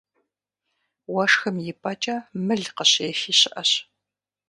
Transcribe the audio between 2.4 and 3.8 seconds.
мыл къыщехи щыӀэщ.